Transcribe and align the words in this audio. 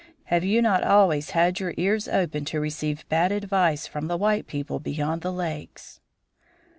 Have 0.33 0.43
you 0.43 0.63
not 0.63 0.83
always 0.83 1.29
had 1.29 1.59
your 1.59 1.75
ears 1.77 2.07
open 2.07 2.43
to 2.45 2.59
receive 2.59 3.07
bad 3.07 3.31
advice 3.31 3.85
from 3.85 4.07
the 4.07 4.17
white 4.17 4.47
people 4.47 4.79
beyond 4.79 5.21
the 5.21 5.31
lakes?" 5.31 5.99